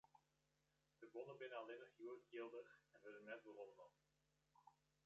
De 1.01 1.07
bonnen 1.15 1.37
binne 1.41 1.59
allinnich 1.61 1.93
hjoed 1.99 2.21
jildich 2.37 2.71
en 2.93 2.99
wurde 3.05 3.21
net 3.29 3.43
weromnommen. 3.45 4.01